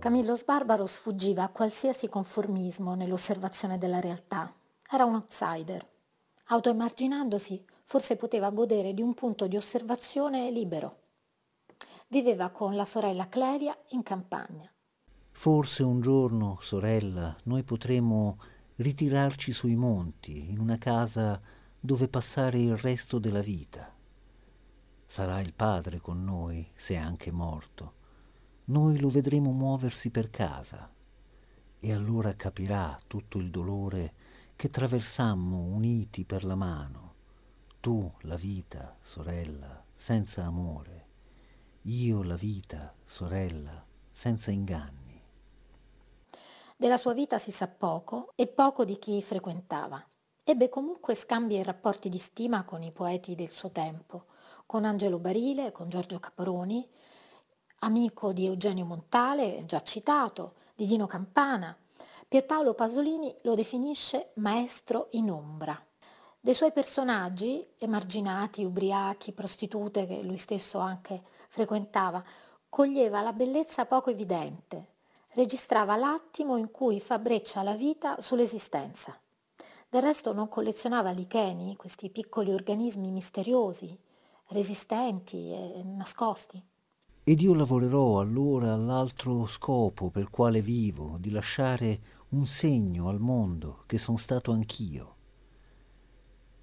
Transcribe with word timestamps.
Camillo 0.00 0.34
Sbarbaro 0.34 0.86
sfuggiva 0.86 1.42
a 1.42 1.50
qualsiasi 1.50 2.08
conformismo 2.08 2.94
nell'osservazione 2.94 3.76
della 3.76 4.00
realtà. 4.00 4.50
Era 4.90 5.04
un 5.04 5.12
outsider. 5.12 5.86
Autoemarginandosi, 6.46 7.62
forse 7.84 8.16
poteva 8.16 8.48
godere 8.48 8.94
di 8.94 9.02
un 9.02 9.12
punto 9.12 9.46
di 9.46 9.58
osservazione 9.58 10.50
libero. 10.50 11.00
Viveva 12.08 12.48
con 12.48 12.76
la 12.76 12.86
sorella 12.86 13.28
Clelia 13.28 13.76
in 13.88 14.02
campagna. 14.02 14.72
Forse 15.32 15.82
un 15.82 16.00
giorno, 16.00 16.56
sorella, 16.62 17.36
noi 17.44 17.62
potremo 17.62 18.38
ritirarci 18.76 19.52
sui 19.52 19.76
monti, 19.76 20.48
in 20.48 20.60
una 20.60 20.78
casa 20.78 21.38
dove 21.78 22.08
passare 22.08 22.58
il 22.58 22.74
resto 22.78 23.18
della 23.18 23.42
vita. 23.42 23.94
Sarà 25.04 25.40
il 25.40 25.52
padre 25.52 26.00
con 26.00 26.24
noi, 26.24 26.66
se 26.74 26.96
anche 26.96 27.30
morto 27.30 27.98
noi 28.70 29.00
lo 29.00 29.08
vedremo 29.08 29.50
muoversi 29.50 30.10
per 30.10 30.30
casa 30.30 30.88
e 31.80 31.92
allora 31.92 32.36
capirà 32.36 32.96
tutto 33.06 33.38
il 33.38 33.50
dolore 33.50 34.14
che 34.54 34.70
traversammo 34.70 35.58
uniti 35.58 36.24
per 36.24 36.44
la 36.44 36.54
mano. 36.54 37.14
Tu 37.80 38.08
la 38.22 38.36
vita, 38.36 38.96
sorella, 39.00 39.82
senza 39.92 40.44
amore, 40.44 41.06
io 41.82 42.22
la 42.22 42.36
vita, 42.36 42.94
sorella, 43.04 43.84
senza 44.08 44.52
inganni. 44.52 45.20
Della 46.76 46.96
sua 46.96 47.12
vita 47.12 47.38
si 47.38 47.50
sa 47.50 47.66
poco 47.66 48.32
e 48.36 48.46
poco 48.46 48.84
di 48.84 48.98
chi 48.98 49.20
frequentava. 49.20 50.00
Ebbe 50.44 50.68
comunque 50.68 51.16
scambi 51.16 51.56
e 51.56 51.64
rapporti 51.64 52.08
di 52.08 52.18
stima 52.18 52.64
con 52.64 52.82
i 52.82 52.92
poeti 52.92 53.34
del 53.34 53.50
suo 53.50 53.70
tempo, 53.70 54.26
con 54.64 54.84
Angelo 54.84 55.18
Barile, 55.18 55.72
con 55.72 55.88
Giorgio 55.88 56.20
Caproni, 56.20 56.88
amico 57.80 58.32
di 58.32 58.46
Eugenio 58.46 58.84
Montale, 58.84 59.64
già 59.66 59.82
citato, 59.82 60.54
di 60.74 60.86
Dino 60.86 61.06
Campana. 61.06 61.76
Pierpaolo 62.28 62.74
Pasolini 62.74 63.34
lo 63.42 63.54
definisce 63.54 64.30
maestro 64.34 65.08
in 65.12 65.30
ombra. 65.30 65.80
Dei 66.38 66.54
suoi 66.54 66.72
personaggi, 66.72 67.66
emarginati, 67.78 68.64
ubriachi, 68.64 69.32
prostitute 69.32 70.06
che 70.06 70.22
lui 70.22 70.38
stesso 70.38 70.78
anche 70.78 71.22
frequentava, 71.48 72.22
coglieva 72.68 73.20
la 73.20 73.32
bellezza 73.32 73.84
poco 73.84 74.10
evidente, 74.10 74.94
registrava 75.32 75.96
l'attimo 75.96 76.56
in 76.56 76.70
cui 76.70 77.00
fa 77.00 77.18
breccia 77.18 77.62
la 77.62 77.74
vita 77.74 78.20
sull'esistenza. 78.20 79.18
Del 79.88 80.02
resto 80.02 80.32
non 80.32 80.48
collezionava 80.48 81.10
licheni, 81.10 81.76
questi 81.76 82.10
piccoli 82.10 82.52
organismi 82.52 83.10
misteriosi, 83.10 83.98
resistenti 84.48 85.50
e 85.50 85.82
nascosti. 85.84 86.69
Ed 87.22 87.40
io 87.42 87.54
lavorerò 87.54 88.18
allora 88.18 88.72
all'altro 88.72 89.46
scopo 89.46 90.08
per 90.10 90.30
quale 90.30 90.62
vivo, 90.62 91.16
di 91.18 91.30
lasciare 91.30 92.00
un 92.30 92.46
segno 92.46 93.08
al 93.08 93.20
mondo 93.20 93.84
che 93.86 93.98
son 93.98 94.16
stato 94.16 94.52
anch'io. 94.52 95.16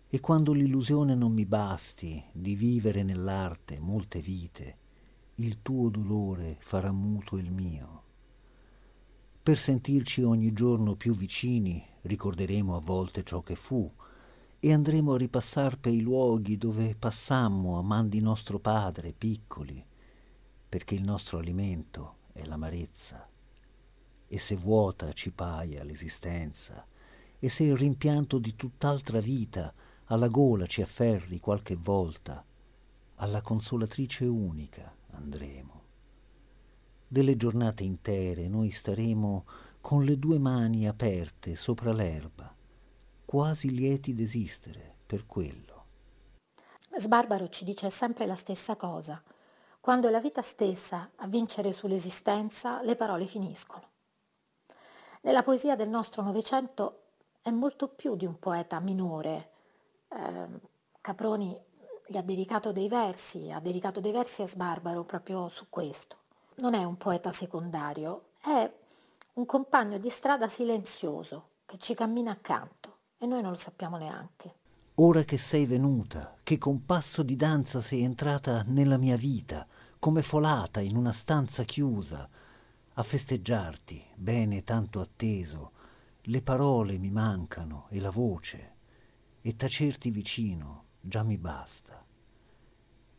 E 0.07 0.19
quando 0.19 0.53
l'illusione 0.53 1.13
non 1.13 1.31
mi 1.31 1.45
basti 1.45 2.23
di 2.31 2.55
vivere 2.55 3.03
nell'arte 3.03 3.77
molte 3.79 4.19
vite, 4.19 4.77
il 5.35 5.61
tuo 5.61 5.89
dolore 5.89 6.57
farà 6.59 6.91
muto 6.91 7.37
il 7.37 7.51
mio. 7.51 8.03
Per 9.43 9.59
sentirci 9.59 10.23
ogni 10.23 10.53
giorno 10.53 10.95
più 10.95 11.13
vicini, 11.15 11.81
ricorderemo 12.01 12.75
a 12.75 12.79
volte 12.79 13.23
ciò 13.23 13.41
che 13.41 13.55
fu, 13.55 13.89
e 14.59 14.73
andremo 14.73 15.13
a 15.13 15.17
ripassar 15.17 15.77
per 15.77 15.93
i 15.93 16.01
luoghi 16.01 16.57
dove 16.57 16.95
passammo 16.95 17.77
a 17.77 17.83
man 17.83 18.09
di 18.09 18.19
nostro 18.21 18.59
padre, 18.59 19.13
piccoli, 19.13 19.85
perché 20.69 20.95
il 20.95 21.03
nostro 21.03 21.37
alimento 21.37 22.17
è 22.33 22.43
l'amarezza. 22.45 23.27
E 24.27 24.37
se 24.37 24.55
vuota 24.55 25.13
ci 25.13 25.31
paia 25.31 25.83
l'esistenza, 25.83 26.85
e 27.39 27.49
se 27.49 27.63
il 27.63 27.77
rimpianto 27.77 28.39
di 28.39 28.55
tutt'altra 28.55 29.19
vita 29.19 29.73
alla 30.05 30.27
gola 30.27 30.65
ci 30.65 30.81
afferri 30.81 31.39
qualche 31.39 31.75
volta, 31.75 32.43
alla 33.15 33.41
consolatrice 33.41 34.25
unica 34.25 34.93
andremo. 35.11 35.83
Delle 37.07 37.37
giornate 37.37 37.83
intere 37.83 38.47
noi 38.47 38.71
staremo 38.71 39.45
con 39.79 40.03
le 40.03 40.19
due 40.19 40.37
mani 40.37 40.87
aperte 40.87 41.55
sopra 41.55 41.93
l'erba, 41.93 42.53
quasi 43.23 43.69
lieti 43.69 44.13
d'esistere 44.13 44.95
per 45.05 45.25
quello. 45.25 45.85
Sbarbaro 46.97 47.47
ci 47.47 47.63
dice 47.63 47.89
sempre 47.89 48.25
la 48.25 48.35
stessa 48.35 48.75
cosa 48.75 49.21
quando 49.79 50.07
è 50.07 50.11
la 50.11 50.19
vita 50.19 50.41
stessa 50.41 51.11
a 51.15 51.27
vincere 51.27 51.71
sull'esistenza, 51.71 52.81
le 52.81 52.95
parole 52.95 53.25
finiscono. 53.25 53.89
Nella 55.21 55.43
poesia 55.43 55.75
del 55.75 55.89
nostro 55.89 56.21
Novecento 56.21 57.03
è 57.41 57.51
molto 57.51 57.87
più 57.87 58.15
di 58.15 58.25
un 58.25 58.37
poeta 58.39 58.79
minore. 58.79 59.51
Eh, 60.09 60.47
Caproni 61.01 61.57
gli 62.05 62.17
ha 62.17 62.21
dedicato 62.21 62.71
dei 62.71 62.87
versi, 62.87 63.51
ha 63.51 63.59
dedicato 63.59 63.99
dei 63.99 64.11
versi 64.11 64.41
a 64.41 64.47
Sbarbaro 64.47 65.03
proprio 65.03 65.49
su 65.49 65.67
questo. 65.69 66.17
Non 66.55 66.73
è 66.73 66.83
un 66.83 66.97
poeta 66.97 67.31
secondario, 67.31 68.29
è 68.41 68.71
un 69.33 69.45
compagno 69.45 69.97
di 69.97 70.09
strada 70.09 70.47
silenzioso 70.49 71.49
che 71.65 71.77
ci 71.77 71.93
cammina 71.93 72.31
accanto 72.31 72.97
e 73.17 73.25
noi 73.25 73.41
non 73.41 73.51
lo 73.51 73.57
sappiamo 73.57 73.97
neanche. 73.97 74.56
Ora 74.99 75.23
che 75.25 75.37
sei 75.37 75.67
venuta, 75.67 76.39
che 76.41 76.57
con 76.57 76.83
passo 76.83 77.21
di 77.21 77.35
danza 77.35 77.81
sei 77.81 78.01
entrata 78.01 78.63
nella 78.63 78.97
mia 78.97 79.15
vita, 79.15 79.67
come 79.99 80.23
folata 80.23 80.81
in 80.81 80.97
una 80.97 81.11
stanza 81.11 81.63
chiusa, 81.65 82.27
a 82.93 83.03
festeggiarti, 83.03 84.03
bene 84.15 84.63
tanto 84.63 84.99
atteso, 84.99 85.71
le 86.21 86.41
parole 86.41 86.97
mi 86.97 87.11
mancano 87.11 87.85
e 87.89 87.99
la 87.99 88.09
voce, 88.09 88.73
e 89.41 89.55
tacerti 89.55 90.09
vicino 90.09 90.85
già 90.99 91.21
mi 91.21 91.37
basta. 91.37 92.03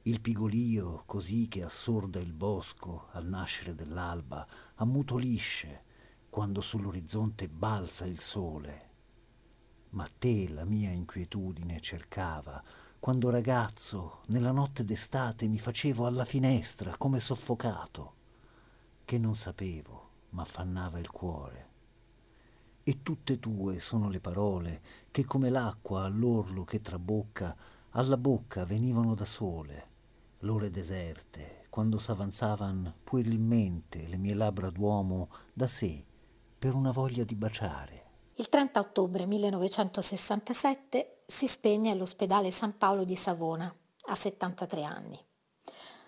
Il 0.03 0.21
pigolio, 0.21 1.05
così 1.06 1.47
che 1.47 1.62
assorda 1.62 2.19
il 2.19 2.33
bosco 2.33 3.06
al 3.12 3.28
nascere 3.28 3.77
dell'alba, 3.77 4.44
ammutolisce 4.75 5.84
quando 6.28 6.61
sull'orizzonte 6.61 7.49
balza 7.49 8.05
il 8.05 8.19
sole 8.19 8.88
ma 9.91 10.09
te 10.19 10.49
la 10.49 10.65
mia 10.65 10.91
inquietudine 10.91 11.81
cercava, 11.81 12.62
quando 13.00 13.31
ragazzo, 13.31 14.22
nella 14.26 14.50
notte 14.50 14.84
d'estate, 14.84 15.47
mi 15.47 15.59
facevo 15.59 16.06
alla 16.06 16.25
finestra 16.25 16.97
come 16.97 17.21
soffocato, 17.21 18.15
che 19.04 19.19
non 19.19 19.37
sapevo, 19.37 20.10
m'affannava 20.31 20.99
il 20.99 21.10
cuore. 21.10 21.66
E 22.82 23.03
tutte 23.03 23.38
tue 23.38 23.78
sono 23.78 24.09
le 24.09 24.21
parole 24.21 24.81
che 25.10 25.25
come 25.25 25.49
l'acqua 25.49 26.05
all'orlo 26.05 26.65
che 26.65 26.81
trabocca, 26.81 27.56
alla 27.91 28.16
bocca 28.16 28.65
venivano 28.65 29.15
da 29.15 29.25
sole, 29.25 29.88
l'ore 30.41 30.70
deserte, 30.70 31.65
quando 31.70 31.99
s'avanzavan 31.99 32.94
puerilmente 33.05 34.06
le 34.09 34.16
mie 34.16 34.34
labbra 34.34 34.70
d'uomo 34.70 35.28
da 35.53 35.69
sé, 35.69 36.05
per 36.59 36.75
una 36.75 36.91
voglia 36.91 37.25
di 37.25 37.34
baciare. 37.34 37.98
Il 38.41 38.49
30 38.49 38.78
ottobre 38.78 39.26
1967 39.26 41.22
si 41.26 41.49
spegne 41.49 41.91
all'ospedale 41.91 42.53
San 42.53 42.78
Paolo 42.78 43.03
di 43.03 43.16
Savona, 43.16 43.75
a 44.03 44.15
73 44.15 44.84
anni. 44.84 45.21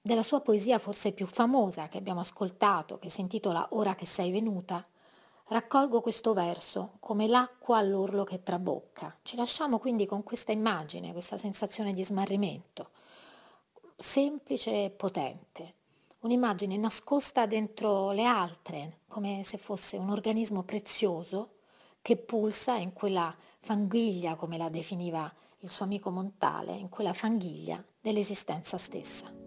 Della 0.01 0.23
sua 0.23 0.39
poesia 0.39 0.79
forse 0.79 1.11
più 1.11 1.27
famosa 1.27 1.89
che 1.89 1.99
abbiamo 1.99 2.21
ascoltato, 2.21 3.01
che 3.01 3.11
si 3.11 3.21
intitola 3.21 3.71
Ora 3.73 3.97
che 3.97 4.07
sei 4.07 4.31
venuta, 4.31 4.87
raccolgo 5.49 6.01
questo 6.01 6.33
verso 6.33 6.99
come 7.01 7.27
l'acqua 7.27 7.79
all'orlo 7.79 8.23
che 8.23 8.45
trabocca. 8.45 9.19
Ci 9.23 9.35
lasciamo 9.35 9.81
quindi 9.81 10.07
con 10.07 10.23
questa 10.23 10.53
immagine, 10.53 11.11
questa 11.11 11.37
sensazione 11.37 11.93
di 11.93 12.05
smarrimento, 12.05 12.91
semplice 13.97 14.85
e 14.85 14.91
potente, 14.91 15.75
un'immagine 16.21 16.77
nascosta 16.77 17.47
dentro 17.47 18.13
le 18.13 18.25
altre, 18.25 18.99
come 19.09 19.43
se 19.43 19.59
fosse 19.59 19.97
un 19.97 20.11
organismo 20.11 20.63
prezioso 20.63 21.55
che 22.03 22.17
pulsa 22.17 22.77
in 22.77 22.93
quella 22.93 23.35
fanghiglia, 23.61 24.37
come 24.37 24.57
la 24.57 24.69
definiva 24.69 25.33
il 25.59 25.71
suo 25.71 25.85
amico 25.85 26.11
Montale, 26.11 26.73
in 26.73 26.89
quella 26.89 27.13
fanghiglia 27.13 27.85
dell'esistenza 28.01 28.79
stessa. 28.79 29.40